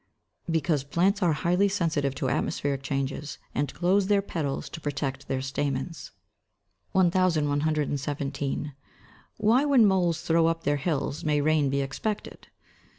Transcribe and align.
_Because 0.51 0.83
plants 0.83 1.21
are 1.21 1.33
highly 1.33 1.67
sensitive 1.69 2.15
to 2.15 2.27
atmospheric 2.27 2.81
changes, 2.81 3.37
and 3.53 3.71
close 3.71 4.07
their 4.07 4.23
petals 4.23 4.67
to 4.69 4.81
protect 4.81 5.27
their 5.27 5.43
stamens. 5.43 6.09
1117. 6.93 8.73
_Why 9.39 9.69
when 9.69 9.85
moles 9.85 10.21
throw 10.23 10.47
up 10.47 10.63
their 10.63 10.77
hills 10.77 11.23
may 11.23 11.39
rain 11.39 11.69
be 11.69 11.81
expected? 11.81 12.47